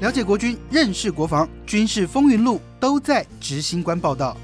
[0.00, 4.36] 了解国军，认识国防，军事风云录都在执行官报道。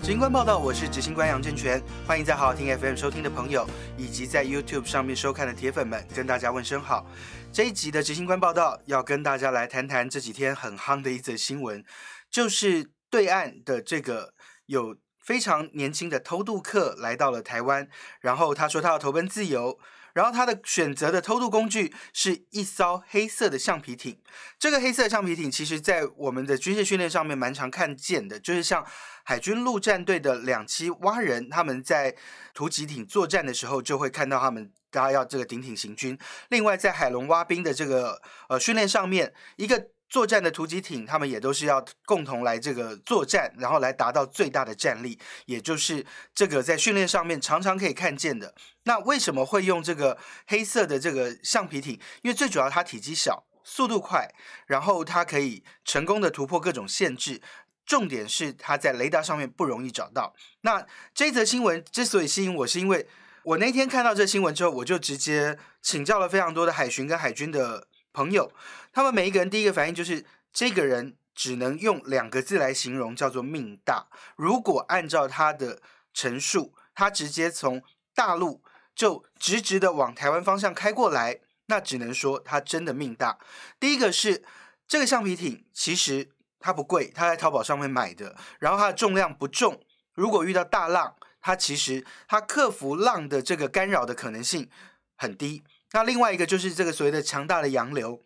[0.00, 3.64] 执行官报道，我是执行官杨正全，欢迎在好好听 FM 收听的朋友，
[3.96, 7.06] 以及在 YouTube 上面收看的铁粉们，跟大家问声好。
[7.52, 11.84] 这一集的执行官报道要跟大家来谈谈这几天很夯的一则新闻，
[12.28, 14.34] 就是对岸的这个
[14.66, 14.96] 有
[15.26, 17.88] 非常年轻的偷渡客来到了台湾，
[18.20, 19.78] 然后他说他要投奔自由。
[20.14, 24.18] 然后他的选择的偷渡工具是一艘黑色的橡皮艇。
[24.58, 28.82] 这个黑色橡皮艇，其实在我们的军事训练上面蛮常看见的，就是像
[29.24, 32.16] 海军陆战队的两栖蛙人，他们在
[32.54, 36.16] 突击艇作战的时候，就会看到他们，大家要这个顶艇行军。
[36.48, 39.88] 另外，在海龙蛙兵的这个呃训练上面，一个。
[40.08, 48.54] 作战的突击艇，他们也都是要共同来这个作战，然后来达到最大的战力，也就是这个在训练上面常常可以看见的。
[48.84, 50.16] 那为什么会用这个
[50.46, 51.94] 黑色的这个橡皮艇？
[52.22, 54.32] 因为最主要它体积小，速度快，
[54.66, 57.42] 然后它可以成功的突破各种限制。
[57.84, 60.34] 重点是它在雷达上面不容易找到。
[60.60, 63.08] 那这则新闻之所以吸引我，是因为
[63.42, 67.88] 我那天看到这新闻之后，我就直接请教了非常多的海巡跟海军的。
[68.16, 68.50] 朋友，
[68.94, 74.06] 他们每一个人第一个反应就是，这个人只能用两个字来形容，叫做命大。
[74.36, 75.82] 如果按照他的
[76.14, 77.82] 陈述，他直接从
[78.14, 78.62] 大陆
[78.94, 83.38] 就直直的往台湾方向开过来，那只能说他真的命大。
[83.78, 84.42] 第一个是
[84.88, 89.78] 这个橡皮艇，其实它不贵，他在淘宝上面买的，然后它的重量不重，
[90.14, 94.70] 如果遇到大浪，它其实它克服浪的这个干扰的可能性
[95.16, 95.62] 很低。
[95.92, 98.20] 那另外一个就是这个所谓的强大的洋流，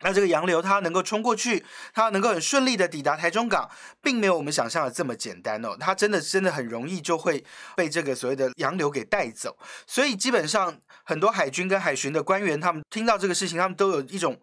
[0.00, 3.68] 那这个洋流它能够冲过去，它能够很顺利的抵达台中港，
[4.00, 9.56] 并没有我们想象的这么简单哦，它真的真的很容易就会被这个所谓的洋流给带走，
[9.86, 14.40] 所以基本上很多海军跟海巡的官员，他们听到这个事情，他们都有一种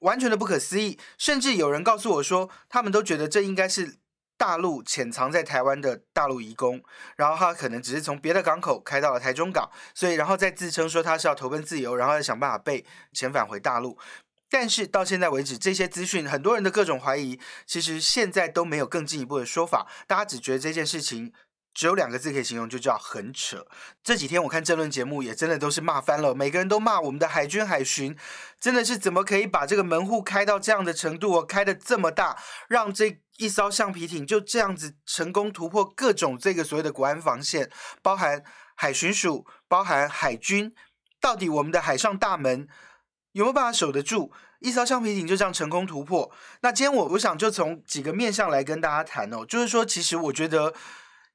[0.00, 3.96] 完全的不可思议，甚至有人告诉我说，他们都觉得这应该是。
[4.38, 6.82] 大陆潜藏在台湾的大陆移工，
[7.16, 13.98] 然后他可能只是从别的港口开到了台中港，所以然后再自称说他是要投奔自由，然后再想办法被遣返回大陆。
[14.48, 21.32] 但是到现在为止，这些资讯很多人的各种怀疑，其实现在都没有更进一步的说法，大家只觉得这件事情。
[21.78, 23.64] 只有两个字可以形容，就叫很扯。
[24.02, 26.34] 这几天我看政论节目，也真的都是骂翻了。
[26.34, 28.18] 每个人都骂我们的海军海巡，
[28.58, 31.44] 真的是怎么可以把这个门户开到这样的程度哦？
[31.44, 32.36] 开的这么大，
[32.66, 37.70] 让这一艘橡皮艇就这样子成功突破各种这个所谓的国安防线，
[38.02, 38.42] 包含
[38.74, 40.74] 海巡署，包含海军，
[41.20, 42.66] 到底我们的海上大门
[43.30, 44.32] 有没有办法守得住？
[44.58, 46.32] 一艘橡皮艇就这样成功突破。
[46.62, 50.74] 那今天我我想就从几个面向来跟大家谈哦，就是说，其实我觉得。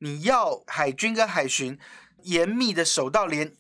[0.04, 1.80] 你要海军跟海巡
[2.24, 3.56] 严密的守到连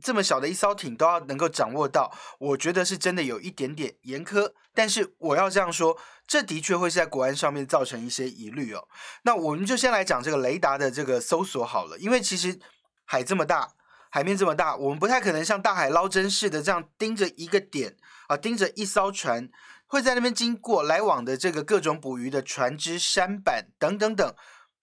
[0.00, 4.52] 这么小的一艘艇都要能够掌握到，我觉得是真的有一点点严苛。
[4.72, 8.86] 但是我要这样说，这的确会是在国安上面造成一些疑虑哦。
[9.24, 12.60] 那我们就先来讲这个雷达的这个搜索好了，因为其实
[13.04, 13.72] 海这么大，
[14.10, 17.96] 海面这么大，我们不太可能像大海捞针似的这样盯着一个点
[18.28, 19.48] 啊，盯着一艘船
[19.88, 24.34] 会在那边经过来往的这个各种捕鱼的船只、舢板等等等，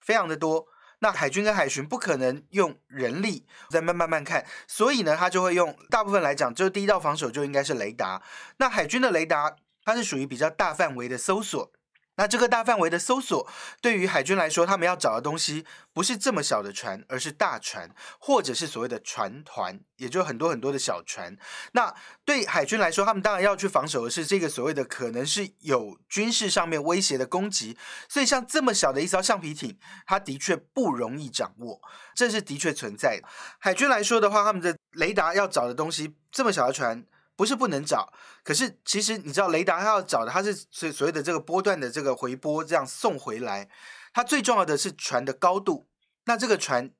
[0.01, 0.67] 非常的多。
[0.99, 8.21] 那海军跟海巡不可能用人力在慢慢慢看，所以呢，他就会用大部分来讲，就第一道防守就应该是雷达。
[8.57, 11.71] 那海军的雷达，它是属于比较大范围的搜索。
[12.19, 13.47] 那这个大范围的搜索，
[13.81, 21.37] 对于海军来说，他们要找的东西不是这么小的船，而是大船，或者是所谓的船团，也就很多很多的小船。
[21.71, 27.77] 那对海军来说，他们当然要去防守的是这个所谓的可能是有军事上面威胁的攻击。
[28.09, 31.79] 所以像这么小的一艘橡皮艇，它的确不容易掌握，
[32.13, 33.29] 这是的确存在的。
[33.59, 37.05] 海军来说的话，他们的雷达要找的东西，这么小的船。
[37.39, 38.11] 不是不能找，
[38.43, 43.69] 可是其实你知道，雷达它要找的，它是所所谓的这个波段的这个回波，这样送回来。
[44.11, 45.87] 它最重要的是船的高度，
[46.25, 46.91] 那这个船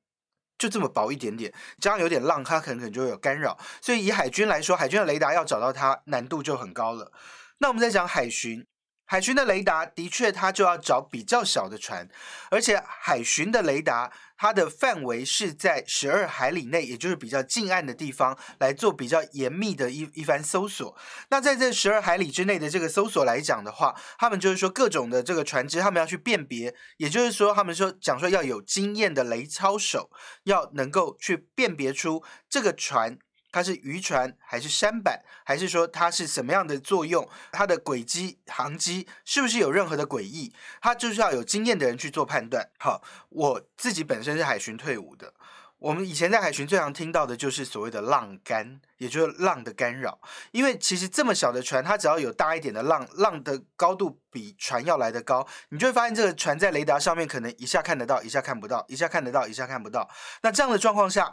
[0.56, 3.58] 就这么薄一点点，加上有点浪，它可能可能就会有干扰。
[3.82, 7.12] 所以以海军来说，海军的雷达要找到它难度就很高了。
[7.58, 8.66] 那我们在讲海巡。
[9.10, 12.08] 海巡的雷达的确，它就要找比较小的船，
[12.48, 20.96] 而且海巡的雷达，它的范围是在十二海里内，也就是比较近岸的地方来做比较严密的一一番搜索。
[21.30, 30.12] 那在这十二海里之内的这个搜索来讲的话，他们就是说各种的这个船只，他们要去辨别，也就是说他们说讲说要有经验的雷操手，
[30.44, 33.18] 要能够去辨别出这个船。
[33.52, 37.28] 它是渔船还是舢板，还是说它是什么样的作用？
[37.52, 40.52] 它的轨迹、航机是不是有任何的诡异？
[40.80, 42.68] 它就是要有经验的人去做判断。
[42.78, 45.34] 好，我自己本身是海巡退伍的，
[45.78, 50.20] 我们以前在海巡最常听到的就是所谓的浪干，也就是浪的干扰。
[50.52, 60.08] 因为其实这么小的船，它只要有大一点的浪，浪的高度比船要来的高，你就会发现这个船在雷达上面可能一下看得到，一下看不到，一下看得到，一下看不到。
[60.42, 61.32] 那这样的状况下，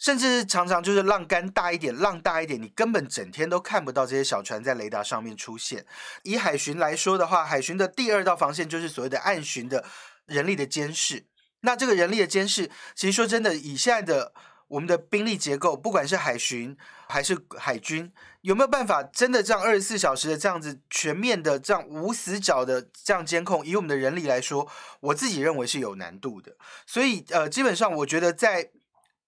[0.00, 5.84] 甚至常常就是浪干大一点，浪大一点，你根本整天都看不到这些小船在雷达上面出现。
[6.22, 9.84] 以海巡来说的话，海巡的第二道防线就是所谓的岸巡的
[10.24, 11.26] 人力的监视。
[11.60, 14.32] 那这个人力的监视，其实说真的，以现在的
[14.68, 16.74] 我们的兵力结构，不管是海巡
[17.06, 18.10] 还是海军，
[18.40, 23.66] 有没有办法真的这样二十四小时的这样子全面的这样无死角的这样监控？
[23.66, 24.66] 以我们的人力来说，
[25.00, 26.56] 我自己认为是有难度的。
[26.86, 28.70] 所以呃，基本上我觉得在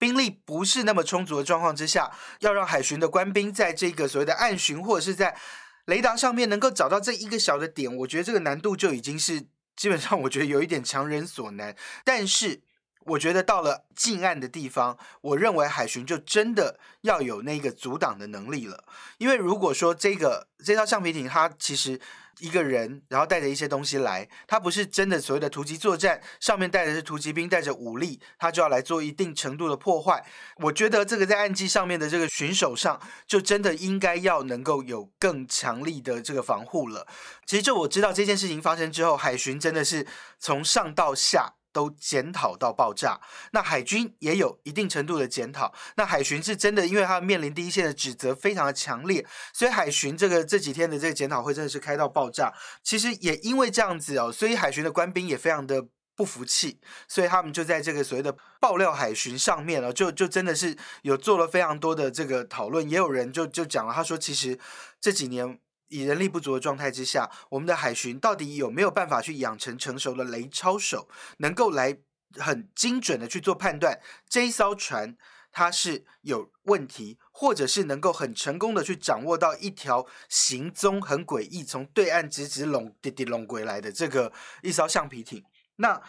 [0.02, 2.10] 兵力不是那么充足的状况之下，
[2.40, 5.37] 要让海巡的官兵在这个所谓的暗巡或者是在
[5.84, 9.46] 雷达上面能够找到这一个小的点，我觉得这个难度就已经是。
[9.75, 12.60] 基本上我觉得有一点强人所难，但是
[13.06, 18.84] 我觉得到了近岸的地方，我认为海巡就真的要有那个阻挡的能力了。
[19.19, 22.00] 因为如果说这个这套橡皮艇它其实。
[22.38, 30.25] 一个人，然后带着一些东西来，它不是真的所谓的突击作战，上面带的是突击兵，带着武力，他就要来做一定程度的破坏。
[30.56, 37.06] 我觉得这个在岸基上面的这个巡守上，就真的应该要能够有更强力的这个防护了。
[37.46, 40.06] 其实就我知道这件事情发生之后，海巡真的是
[40.40, 41.52] 从上到下。
[41.73, 43.21] 都检讨到爆炸，
[43.53, 45.73] 那海军也有一定程度的检讨。
[45.97, 52.53] 那海巡是真的，因为他面临第一线的指责非常的强烈，所以海巡这个这几天的这个检讨会真的是开到爆炸。
[52.83, 56.79] 其实也因为这样子哦，所以海巡的官兵也非常的不服气，
[57.09, 62.89] 所以他们就在这个所谓的爆料海巡上面了，就就真的是有做了非常多的这个讨论。
[62.89, 64.59] 也有人就就讲了，他说其实
[65.01, 65.59] 这几年。
[65.93, 71.06] 以人力不足的状态之下，我们的海巡到底有没有办法去养成成熟的雷超手，
[71.39, 71.99] 能够来
[72.37, 75.15] 很精准的去做判断，这一艘船
[75.53, 85.45] 它是有问题，或者是能够很成功的去掌握到一条行踪很诡异，从对岸直直拢滴滴拢归来的这个一艘橡皮艇。
[85.77, 86.00] 那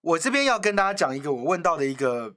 [0.00, 2.34] 我这边要跟大家讲一个我问到的一个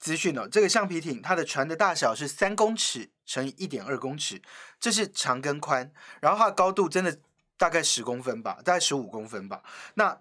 [0.00, 3.10] 资讯哦，这个橡皮艇它的船的大小是三公尺。
[3.26, 4.42] 乘以一点二公尺，
[4.80, 7.16] 这是长跟宽，然后它的高度真的
[7.56, 9.62] 大概十公分吧，大概十五公分吧。
[9.94, 10.18] 那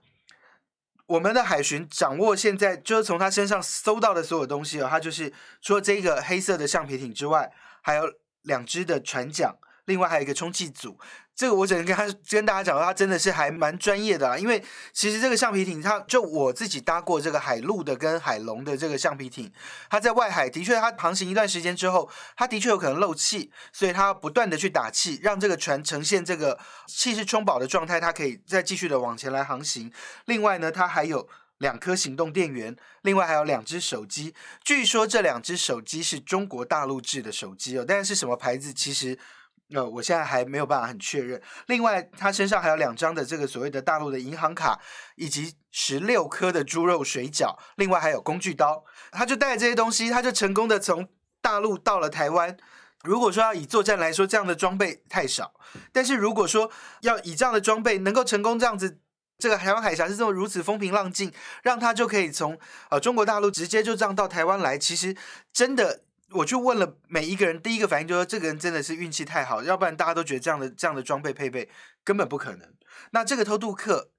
[1.07, 9.55] 我们的海巡掌握现在就是从他身上搜到的所有东西哦，它就是除了这个黑色的橡皮艇之外，还有两只的船桨，
[9.89, 10.97] 另外还有一个充气组。
[11.35, 14.37] 这个我只能跟他跟大家讲，他真的是还蛮专业的啊。
[14.37, 19.49] 因为其实这个橡皮艇，它就我自己搭过这个海陆的跟海龙的这个橡皮艇，
[19.89, 29.89] 它在外海的确，它航行一段时间之后，它的确有可能漏气，所以它不断的去打气，让这个船呈现这个气势充饱的状态，它可以再继续的往前来航行。
[30.25, 34.35] 另外呢，它还有两颗行动电源，另外还有两只手机。
[34.61, 39.17] 据说这两只手机是中国大陆制的手机哦，但是什么牌子其实。
[39.71, 41.39] 呃，我现在还没有办法很确认。
[41.67, 44.79] 另外，他身上还有两张的这个所谓的大陆的银行卡，
[45.15, 48.83] 以及十六颗的猪肉水饺，另外还有工具刀。
[49.11, 51.07] 他就带这些东西，他就成功的从
[51.39, 52.57] 大陆到了台湾。
[53.03, 55.53] 如果说要以作战来说，这样的装备太少；
[55.93, 56.71] 但是如果说
[57.01, 58.99] 要以这样的装备能够成功这样子，
[59.37, 61.31] 这个台湾海峡是这么如此风平浪静，
[61.61, 62.57] 让他就可以从
[62.89, 65.15] 呃中国大陆直接就这样到台湾来，其实
[65.53, 66.05] 真的。
[66.31, 71.69] 我就问了每一个人，第一个反应就是这个人真的是运气太好，要不然大家都觉得这样的这样的装备配备
[72.03, 72.73] 根本不可能。
[73.11, 74.11] 那这个偷渡客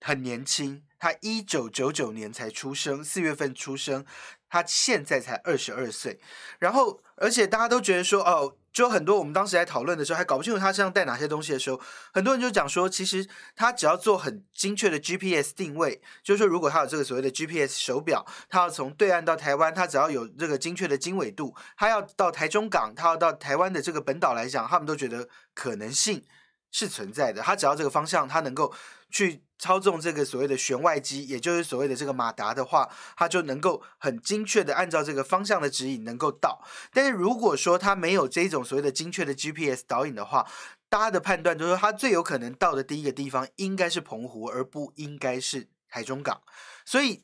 [0.00, 4.06] 很年轻，他一九九九年才出生，四月份出生，
[4.48, 6.18] 他现在才二十二岁，
[6.58, 8.56] 然后而且大家都觉得说哦。
[8.74, 11.80] 就很多，我们当时在讨论的时候，还搞不清楚他身上带哪些东西的时候，
[12.12, 26.24] 很多人就讲说，其实他只要做很精确的 GPS 定位，就是说，如果他有这个所谓的 GPS 手表，他要从对岸到台湾，他只要有这个精确的经纬度，他要到台中港，他要到台湾的这个本岛来讲，他们都觉得可能性
[26.72, 27.42] 是存在的。
[27.42, 28.74] 他只要这个方向，他能够
[29.14, 29.44] 去。
[29.56, 36.62] 操纵这个所谓的旋外机，也就是所谓的这个马达的话，它就能够很精确的按照这个方向的指引能够到。
[36.92, 40.46] 但是如果说它没有这种所谓的精确的 GPS 导引的话，
[40.90, 46.42] 大家的判断就是说，它最有可能到的第一个地方应该是澎湖，而不应该是台中港。
[46.84, 47.22] 所以。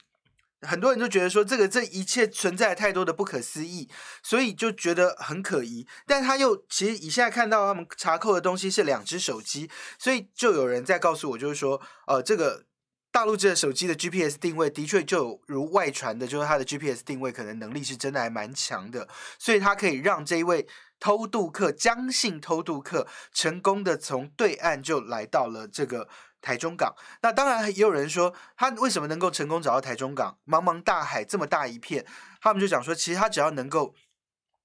[0.63, 3.89] 很多人都觉得说这个这一切存在太多的不可思议，
[4.23, 5.87] 所以就觉得很可疑。
[6.07, 12.65] 但他又其实以现在看到他们查扣的东西是两只手机，所以就有人在告诉我，就是说，呃，这个
[13.11, 20.67] 大陆这个手机的 GPS 定位的确就如外传的，就是它的 GPS 定位可能能力是真的还蛮强的，所以它可以让这一位
[21.01, 26.09] 偷渡客江姓偷渡客成功的从对岸就来到了这个
[26.41, 26.95] 台中港。
[27.23, 30.39] 那当然也有人说，他为什么能够成功找到台中港？
[30.47, 32.05] 茫茫大海这么大一片，
[32.41, 33.95] 他们就讲说，其实他只要能够。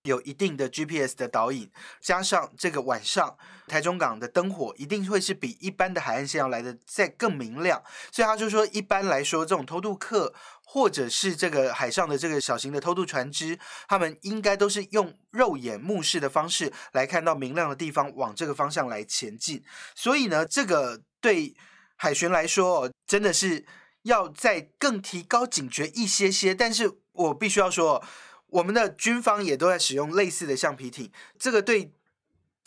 [0.05, 3.35] 有一定的 GPS 的导引，加上这个晚上
[3.67, 10.31] 台中港的灯火一定会是比一般的海岸线要来的再更明亮，所以他就说，一般来说，这种偷渡客
[10.63, 19.63] 或者是这个海上的这个小型的偷渡船只，他们应该都是用肉眼目视的方式来看到明亮的地方，往这个方向来前进。
[19.95, 21.55] 所以呢，这个对
[21.95, 23.65] 海巡来说，真的是
[24.03, 26.53] 要再更提高警觉一些些。
[26.53, 28.03] 但是我必须要说。
[28.49, 31.91] 我们的军方也都在使用类似的橡皮艇，这个对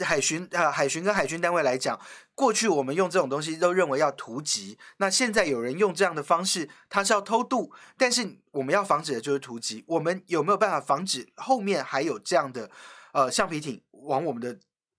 [0.00, 1.98] 海巡啊海巡跟海军单位来讲，
[2.34, 12.70] 过去我们用这种东西都认为要突击，那现在有人用这样的方式，它是要偷渡，但是我们要防止的就是突击，我们有没有办法防止后面还有这样的
[13.12, 14.58] 呃橡皮艇往我们的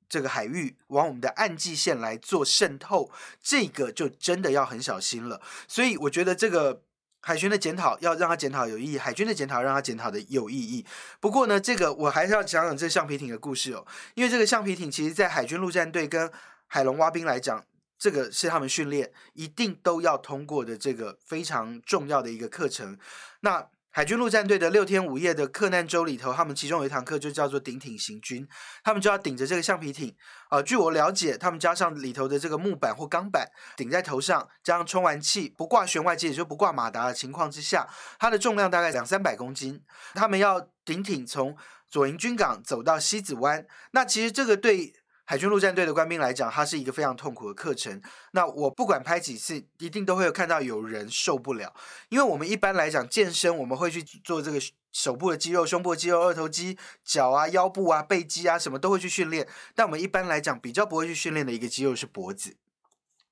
[0.09, 3.09] 这个海域，往我们的岸际线来做渗透，
[3.41, 5.41] 这个就真的要很小心了。
[5.67, 6.81] 所以我觉得这个。
[7.21, 10.85] 海巡的检讨要让他检讨有意义，海军的检讨让他检讨的有意义。
[11.19, 13.85] 不过呢，这个我还是要讲讲这橡皮艇的故事哦，
[14.15, 16.31] 因为这个橡皮艇其实，在海军陆战队跟
[16.67, 17.61] 海龙蛙兵来讲，
[17.97, 22.97] 这个是他们训练一定都要通过的这个非常重要的一个课程。
[23.41, 28.47] 那海军陆战队的六天五夜的克难周里头，他们其中有一堂课就叫做顶艇行军，
[28.83, 30.15] 他们就要顶着这个橡皮艇。
[30.49, 39.83] 啊，据我了解，他们加上里头的这个木板或钢板顶在头上，加上充完气，不挂旋外机，也就不挂马达的情况之下，它的重量大概两三百公斤。
[40.13, 41.57] 他们要顶艇从
[41.89, 44.93] 左营军港走到西子湾，那其实这个对。
[45.29, 48.01] 海军陆战队的官兵来讲，它是一个非常痛苦的课程。
[48.31, 51.71] 那我不管拍几次，一定都会有看到有人受不了。
[52.09, 54.59] 因为我们一般来讲健身，我们会去做这个
[54.91, 59.47] 手部的肌肉、胸部肌肉、二头肌、脚啊、腰部啊、背肌啊，什么都会去训练。
[59.75, 62.55] 但我们一般来讲比较不会去训练的一个肌肉是脖子。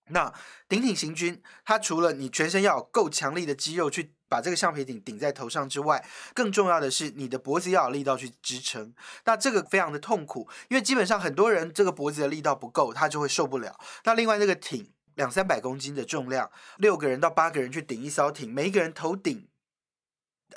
[0.10, 0.34] 那
[0.68, 4.14] 顶挺行军，它除了你全身要有够强力的肌肉去。
[4.30, 8.94] 把这个橡皮艇顶在头上之外，更重要的是你的脖子要有力道去支撑。
[9.24, 13.80] 那这个非常的痛苦，因为基本上很多人这个脖子的力道不够，他就会受不了。
[14.04, 19.48] 那另外这个艇两三百公斤的重量，六个人到八个人去顶一艘艇，每一个人头顶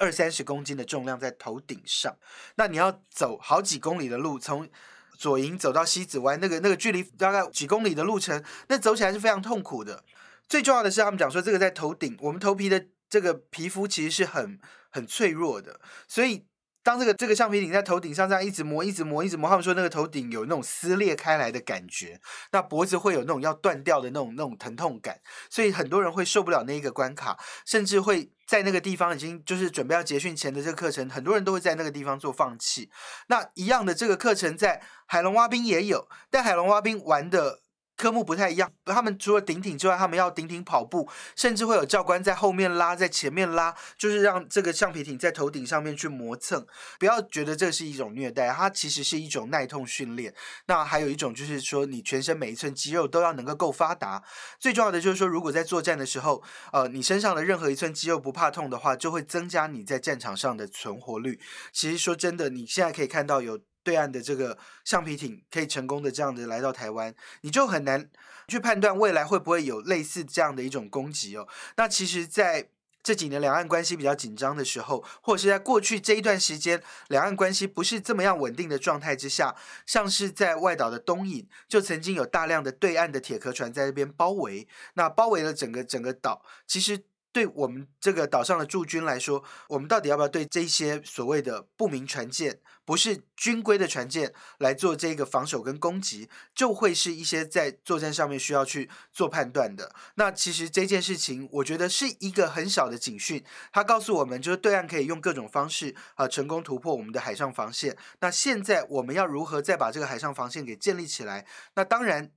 [0.00, 2.16] 二三十公斤的重量在头顶上，
[2.56, 4.68] 那你要走好几公里的路，从
[5.20, 10.02] 左营走到西子湾，那个那个距离大概几公里的路程，那走起来是非常痛苦的。
[10.48, 12.86] 最重要的是，他们讲说这个在头顶，我们头皮的。
[13.10, 14.56] 这个皮肤其实是很
[14.88, 16.46] 很脆弱的，所以
[16.82, 22.20] 当这个这个橡皮艇在头顶上这样一直磨、一直磨、一直磨，他们说那个头顶有那种撕裂开来的感觉，
[22.52, 25.20] 那脖子会有那种要断掉的那种那种疼痛感，
[25.50, 32.90] 所以很多人会受不了那一个关卡，甚至会在那个地方已经就是准备要结训前的这个课程，很多人都会在那个地方做放弃。
[33.28, 37.60] 那一样的这个课程在海龙蛙兵也有，但海龙蛙兵玩的。
[38.00, 46.66] 科目不太一样，他们除了顶顶之外，他们要顶顶跑步，甚至会有教官在后面拉，在前面拉，就是让这个橡皮艇在头顶上面去磨蹭。
[46.98, 50.34] 不要觉得这是一种虐待，它其实是一种耐痛训练。
[50.64, 54.22] 那还有一种就是说，你全身每一寸肌肉都要能够够发达。
[54.58, 56.42] 最重要的就是说，如果在作战的时候，
[56.72, 61.38] 呃，你身上的任何一寸肌肉不怕痛的话，就会增加你在战场上的存活率。
[61.70, 63.60] 其实说真的，你现在可以看到有。
[63.90, 68.08] 对岸的这个橡皮艇可以成功的这样的来到台湾，你就很难
[68.46, 71.48] 去判断未来会不会有类似这样的一种攻击哦。
[71.76, 72.68] 那其实，在
[73.02, 87.02] 这几年两岸关系比较紧张的时候，或者是在过去这一段时间两岸关系不是这么样稳定的状态之下，像是在外岛的东引，就曾经有大量的对岸的铁壳船在那边包围，那包围了整个整个岛，其实。
[87.32, 99.94] 对我们这个岛上的驻军来说，我们到底要不要对这些所谓的不明船舰、不是军规的船舰来做这个防守跟攻击，就会是一些在作战上面需要去做判断的。
[100.16, 107.96] 那其实这件事情，我觉得是一个很小的警讯，它告诉我们，就是对岸可以用各种方式啊成功突破我们的海上防线。
[108.18, 111.46] 那现在我们要如何再把这个海上防线给建立起来？
[111.74, 112.32] 那当然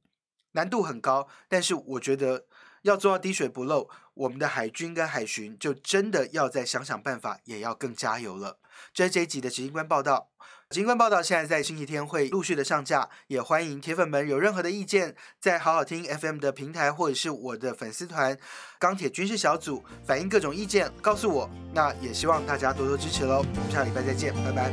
[0.52, 2.46] 难度很高，但是我觉得。
[2.84, 8.60] 要做到滴水不漏，我们的海军跟海巡就真的要再想想办法，也要更加油了。
[8.94, 10.30] 这是这一集的执行官报道，
[10.70, 18.38] 执行官报道现在在星期天会陆续的上架，也欢迎铁粉们有任何的意见，在好好听 FM 的平台或者是我的粉丝团
[18.80, 21.50] 钢铁军事小组反映各种意见，告诉我。
[21.74, 23.38] 那也希望大家多多支持喽。
[23.38, 24.72] 我们下礼拜再见，拜拜。